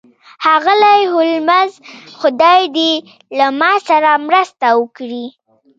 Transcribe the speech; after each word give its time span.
ښاغلی 0.43 1.01
هولمز 1.11 1.71
خدای 2.19 2.61
دې 2.75 2.93
له 3.37 3.47
ما 3.59 3.73
سره 3.87 4.09
مرسته 4.27 4.67
وکړي 4.79 5.25